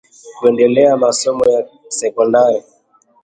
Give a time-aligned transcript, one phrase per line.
[0.39, 2.63] kuendelea na masomo ya sekondari